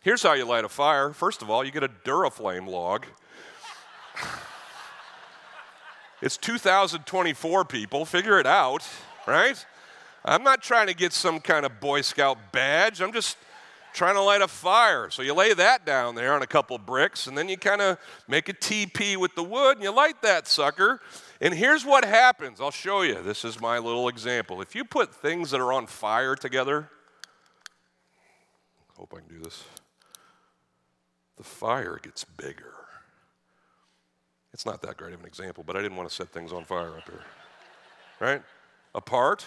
[0.01, 1.13] Here's how you light a fire.
[1.13, 3.07] First of all, you get a Duraflame log.
[6.25, 8.07] It's 2024, people.
[8.07, 8.83] Figure it out,
[9.27, 9.63] right?
[10.25, 13.03] I'm not trying to get some kind of Boy Scout badge.
[13.03, 13.37] I'm just
[13.93, 15.11] trying to light a fire.
[15.11, 17.99] So you lay that down there on a couple bricks, and then you kind of
[18.27, 21.03] make a TP with the wood, and you light that sucker.
[21.43, 22.59] And here's what happens.
[22.59, 23.23] I'll show you.
[23.23, 24.63] This is my little example.
[24.63, 26.89] If you put things that are on fire together,
[28.97, 29.63] hope I can do this,
[31.37, 32.74] the fire gets bigger.
[34.55, 36.65] It's not that great of an example, but I didn't want to set things on
[36.65, 37.25] fire up here.
[38.21, 38.43] Right?
[38.95, 39.45] Apart,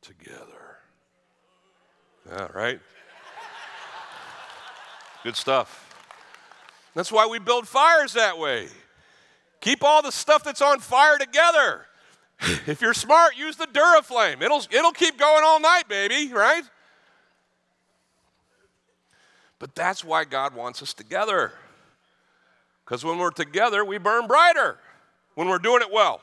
[0.00, 0.78] together.
[2.26, 2.80] Yeah, right?
[5.22, 5.94] Good stuff.
[6.94, 8.68] That's why we build fires that way.
[9.60, 11.86] Keep all the stuff that's on fire together.
[12.66, 14.42] If you're smart, use the Duraflame.
[14.42, 16.64] It'll, it'll keep going all night, baby, right?
[19.58, 21.52] But that's why God wants us together.
[22.86, 24.78] Because when we're together, we burn brighter
[25.34, 26.20] when we're doing it well.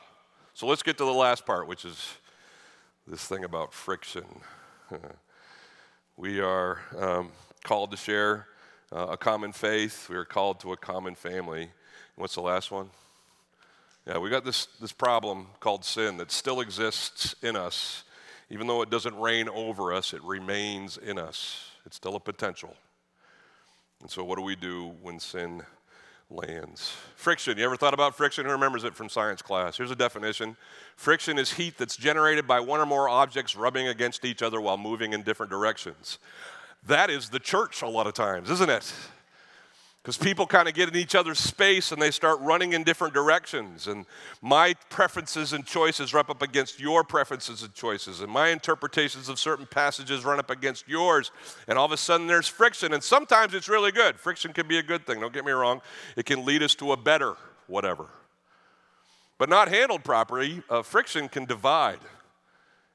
[0.54, 2.14] So let's get to the last part, which is
[3.06, 4.24] this thing about friction.
[6.16, 7.32] we are um,
[7.64, 8.46] called to share
[8.90, 11.68] uh, a common faith, we are called to a common family.
[12.16, 12.88] what's the last one?
[14.06, 18.04] Yeah, we got this, this problem called sin that still exists in us.
[18.48, 21.70] Even though it doesn't reign over us, it remains in us.
[21.84, 22.74] It's still a potential.
[24.00, 25.62] And so, what do we do when sin
[26.30, 26.96] lands.
[27.16, 27.58] Friction.
[27.58, 28.44] You ever thought about friction?
[28.46, 29.76] Who remembers it from science class?
[29.76, 30.56] Here's a definition
[30.96, 34.76] friction is heat that's generated by one or more objects rubbing against each other while
[34.76, 36.18] moving in different directions.
[36.86, 38.92] That is the church a lot of times, isn't it?
[40.04, 43.14] Because people kind of get in each other's space and they start running in different
[43.14, 43.86] directions.
[43.86, 44.04] And
[44.42, 48.20] my preferences and choices run up against your preferences and choices.
[48.20, 51.30] And my interpretations of certain passages run up against yours.
[51.68, 52.92] And all of a sudden there's friction.
[52.92, 54.20] And sometimes it's really good.
[54.20, 55.80] Friction can be a good thing, don't get me wrong.
[56.18, 57.36] It can lead us to a better
[57.66, 58.04] whatever.
[59.38, 62.00] But not handled properly, uh, friction can divide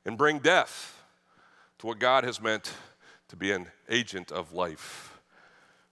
[0.05, 1.03] and bring death
[1.79, 2.71] to what God has meant
[3.29, 5.18] to be an agent of life.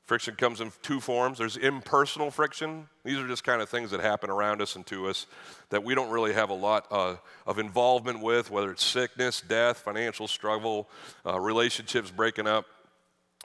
[0.08, 1.38] Friction comes in two forms.
[1.38, 2.88] There's impersonal friction.
[3.04, 5.28] These are just kind of things that happen around us and to us
[5.70, 9.80] that we don't really have a lot uh, of involvement with, whether it's sickness, death,
[9.80, 10.88] financial struggle,
[11.26, 12.65] uh, relationships breaking up.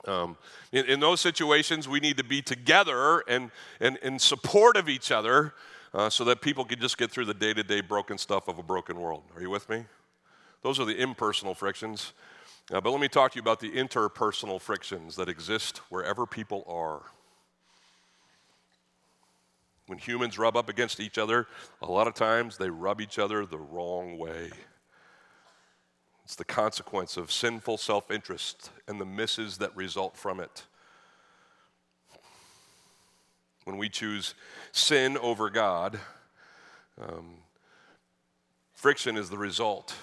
[0.05, 0.37] Um,
[0.71, 5.11] in, in, those situations, we need to be together and, and in support of each
[5.11, 5.53] other
[5.93, 8.57] uh, so that people can just get through the day to day broken stuff of
[8.57, 9.23] a broken world.
[9.35, 9.83] Are you with me?
[10.61, 12.13] Those are the impersonal frictions.
[12.69, 17.01] But let me talk to you about the interpersonal frictions that exist wherever people are.
[19.87, 21.47] When humans rub up against each other,
[21.81, 24.49] a lot of times they rub each other the wrong way.
[26.23, 30.63] It's the consequence of sinful self interest and the misses that result from it.
[33.65, 34.35] When we choose
[34.71, 35.99] sin over God,
[37.01, 37.35] um,
[38.73, 39.95] friction is the result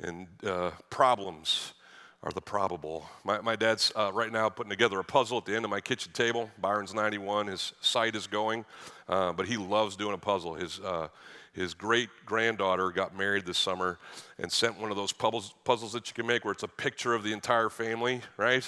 [0.00, 1.74] and uh, problems
[2.22, 3.08] are the probable.
[3.24, 5.80] My, my dad's uh, right now putting together a puzzle at the end of my
[5.80, 6.50] kitchen table.
[6.60, 8.64] Byron's 91, his sight is going,
[9.08, 10.54] uh, but he loves doing a puzzle.
[10.54, 11.08] His, uh,
[11.52, 13.98] his great granddaughter got married this summer
[14.38, 17.14] and sent one of those puzzles, puzzles that you can make where it's a picture
[17.14, 18.66] of the entire family, right?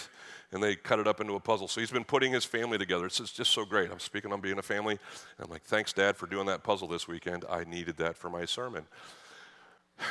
[0.53, 1.66] And they cut it up into a puzzle.
[1.66, 3.07] So he's been putting his family together.
[3.07, 3.91] It's just, just so great.
[3.91, 4.95] I'm speaking on being a family.
[5.39, 7.45] And I'm like, thanks, Dad, for doing that puzzle this weekend.
[7.51, 8.85] I needed that for my sermon.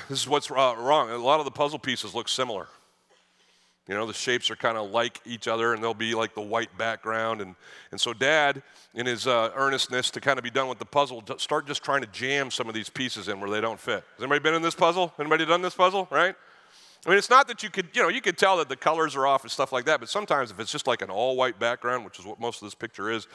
[0.10, 1.10] This is what's wrong.
[1.10, 2.68] A lot of the puzzle pieces look similar.
[3.88, 6.42] You know, the shapes are kind of like each other, and they'll be like the
[6.42, 7.42] white background.
[7.42, 7.56] And,
[7.92, 8.62] and so, Dad,
[8.94, 12.02] in his uh, earnestness to kind of be done with the puzzle, start just trying
[12.02, 14.04] to jam some of these pieces in where they don't fit.
[14.16, 15.12] Has anybody been in this puzzle?
[15.20, 16.08] Anybody done this puzzle?
[16.12, 16.36] Right?
[17.06, 19.16] I mean, it's not that you could, you know, you could tell that the colors
[19.16, 21.58] are off and stuff like that, but sometimes if it's just like an all white
[21.58, 23.26] background, which is what most of this picture is,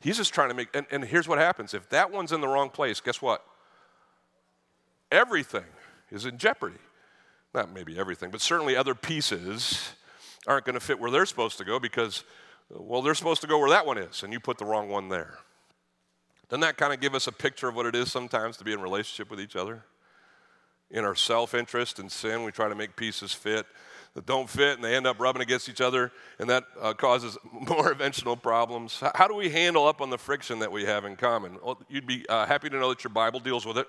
[0.00, 1.72] he's just trying to make, and, and here's what happens.
[1.72, 3.44] If that one's in the wrong place, guess what?
[5.10, 5.64] Everything
[6.10, 6.78] is in jeopardy.
[7.54, 9.92] Not maybe everything, but certainly other pieces
[10.46, 12.24] aren't going to fit where they're supposed to go because,
[12.68, 15.08] well, they're supposed to go where that one is, and you put the wrong one
[15.08, 15.38] there.
[16.48, 18.72] Doesn't that kind of give us a picture of what it is sometimes to be
[18.72, 19.84] in relationship with each other?
[20.90, 23.66] In our self interest and sin, we try to make pieces fit
[24.14, 27.36] that don't fit and they end up rubbing against each other, and that uh, causes
[27.52, 29.02] more eventual problems.
[29.14, 31.58] How do we handle up on the friction that we have in common?
[31.62, 33.88] Well, you'd be uh, happy to know that your Bible deals with it.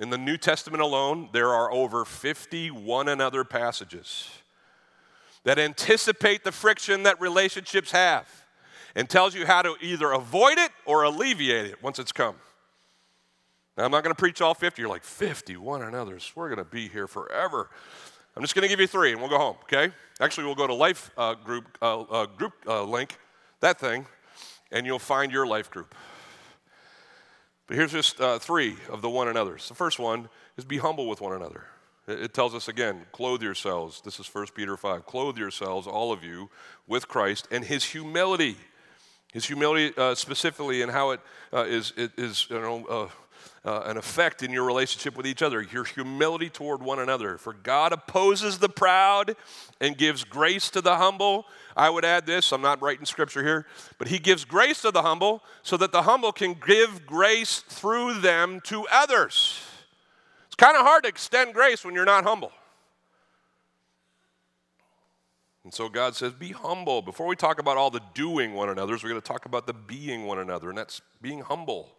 [0.00, 4.30] In the New Testament alone, there are over 50 one another passages
[5.44, 8.26] that anticipate the friction that relationships have
[8.94, 12.36] and tells you how to either avoid it or alleviate it once it's come.
[13.76, 14.80] Now, I'm not going to preach all 50.
[14.80, 16.32] You're like, 50, one another's.
[16.34, 17.68] We're going to be here forever.
[18.34, 19.92] I'm just going to give you three and we'll go home, okay?
[20.18, 23.18] Actually, we'll go to life uh, group, uh, uh, group uh, link,
[23.60, 24.06] that thing,
[24.72, 25.94] and you'll find your life group.
[27.70, 29.68] But here's just uh, three of the one another's.
[29.68, 31.66] The first one is be humble with one another.
[32.08, 34.00] It tells us again, clothe yourselves.
[34.00, 35.06] This is 1 Peter 5.
[35.06, 36.50] Clothe yourselves, all of you,
[36.88, 38.56] with Christ and his humility.
[39.32, 41.20] His humility, uh, specifically, and how it
[41.52, 43.08] uh, is, it is you know,
[43.64, 47.38] uh, an effect in your relationship with each other, your humility toward one another.
[47.38, 49.36] For God opposes the proud
[49.80, 51.44] and gives grace to the humble.
[51.76, 53.66] I would add this, I'm not writing scripture here,
[53.98, 58.20] but He gives grace to the humble so that the humble can give grace through
[58.20, 59.60] them to others
[60.46, 62.52] It's kind of hard to extend grace when you're not humble.
[65.62, 67.02] And so God says, be humble.
[67.02, 69.74] Before we talk about all the doing one another's, we're going to talk about the
[69.74, 71.92] being one another, and that's being humble.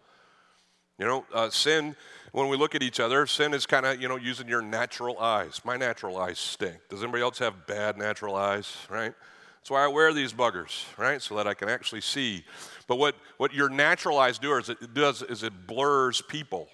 [0.99, 1.95] You know, uh, sin,
[2.31, 5.19] when we look at each other, sin is kind of, you know, using your natural
[5.19, 5.61] eyes.
[5.63, 6.77] My natural eyes stink.
[6.89, 9.13] Does anybody else have bad natural eyes, right?
[9.59, 11.21] That's why I wear these buggers, right?
[11.21, 12.43] So that I can actually see.
[12.87, 16.67] But what, what your natural eyes do is it does is it blurs people.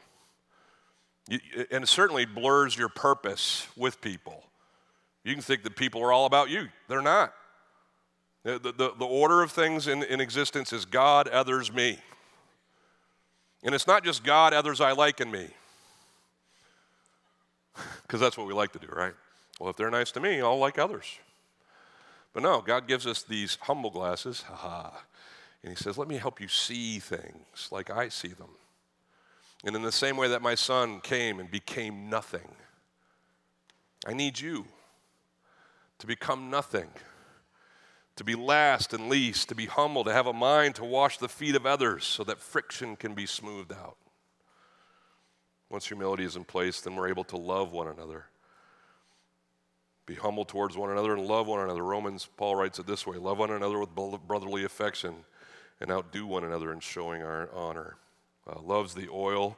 [1.28, 1.40] You,
[1.72, 4.44] and it certainly blurs your purpose with people.
[5.26, 6.68] You can think that people are all about you.
[6.88, 7.34] They're not.
[8.44, 12.00] The, the, the order of things in, in existence is God, others, me.
[13.68, 15.50] And it's not just God, others I like, and me.
[18.02, 19.14] Because that's what we like to do, right?
[19.60, 21.20] Well, if they're nice to me, I'll like others.
[22.34, 24.92] But no, God gives us these humble glasses, haha.
[25.62, 28.52] And He says, Let me help you see things like I see them.
[29.66, 32.48] And in the same way that my son came and became nothing,
[34.06, 34.66] I need you
[36.00, 36.88] to become nothing,
[38.18, 41.30] to be last and least, to be humble, to have a mind to wash the
[41.30, 43.98] feet of others so that friction can be smoothed out.
[45.70, 48.26] Once humility is in place, then we're able to love one another.
[50.06, 51.84] Be humble towards one another and love one another.
[51.84, 55.14] Romans, Paul writes it this way love one another with brotherly affection
[55.80, 57.98] and outdo one another in showing our honor
[58.48, 59.58] uh, loves the oil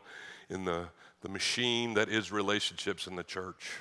[0.49, 0.87] in the,
[1.21, 3.75] the machine that is relationships in the church.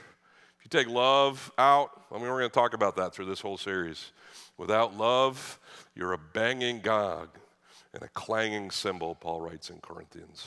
[0.59, 3.41] If you take love out, I mean, we're going to talk about that through this
[3.41, 4.13] whole series.
[4.59, 5.59] Without love,
[5.95, 7.29] you're a banging gong
[7.95, 10.47] and a clanging cymbal, Paul writes in Corinthians.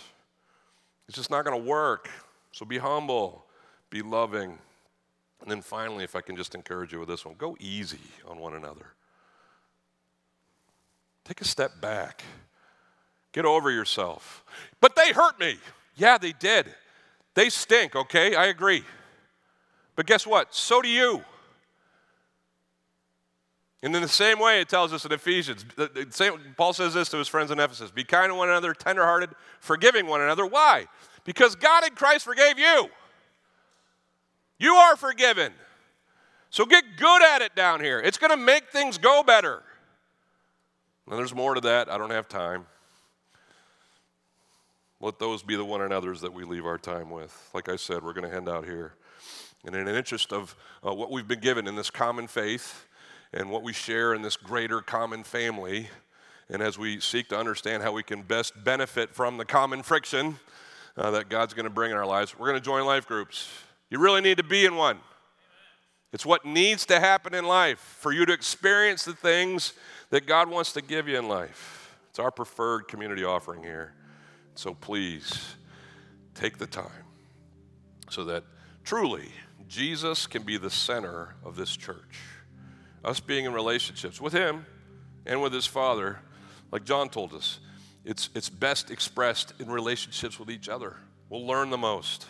[1.08, 2.10] It's just not going to work.
[2.52, 3.46] So be humble,
[3.90, 4.58] be loving.
[5.42, 8.38] And then finally, if I can just encourage you with this one, go easy on
[8.38, 8.86] one another.
[11.26, 12.24] Take a step back.
[13.32, 14.44] Get over yourself.
[14.82, 15.58] But they hurt me.
[15.96, 16.68] Yeah, they did.
[17.34, 18.36] They stink, okay?
[18.36, 18.84] I agree.
[19.96, 20.54] But guess what?
[20.54, 21.24] So do you.
[23.84, 25.66] And in the same way, it tells us in Ephesians,
[26.56, 30.06] Paul says this to his friends in Ephesus be kind to one another, tenderhearted, forgiving
[30.06, 30.46] one another.
[30.46, 30.86] Why?
[31.24, 32.90] Because God in Christ forgave you.
[34.60, 35.52] You are forgiven.
[36.52, 38.00] So get good at it down here.
[38.00, 39.64] It's going to make things go better.
[41.10, 41.90] And there's more to that.
[41.90, 42.68] I don't have time.
[45.00, 47.50] Let those be the one another's that we leave our time with.
[47.56, 48.94] Like I said, we're going to hand out here
[49.66, 50.56] And in an interest of
[50.86, 52.86] uh, what we've been given in this common faith
[53.34, 55.90] and what we share in this greater common family,
[56.50, 60.38] and as we seek to understand how we can best benefit from the common friction
[60.98, 63.50] uh, that God's going to bring in our lives, we're going to join life groups.
[63.90, 65.00] You really need to be in one.
[66.14, 69.74] It's what needs to happen in life for you to experience the things
[70.10, 71.96] that God wants to give you in life.
[72.10, 73.94] It's our preferred community offering here.
[74.56, 75.56] So please
[76.36, 77.06] take the time
[78.10, 78.44] so that
[78.84, 79.30] truly
[79.70, 82.20] Jesus can be the center of this church.
[83.04, 84.66] Us being in relationships with Him
[85.26, 86.20] and with His Father,
[86.72, 87.60] like John told us,
[88.04, 90.96] it's, it's best expressed in relationships with each other.
[91.30, 92.26] We'll learn the most.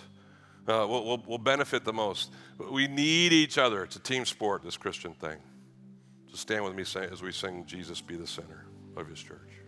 [0.67, 2.31] Uh, we'll, we'll, we'll benefit the most.
[2.57, 3.83] We need each other.
[3.83, 5.37] It's a team sport, this Christian thing.
[6.29, 8.65] So stand with me as we sing Jesus be the center
[8.95, 9.60] of his church.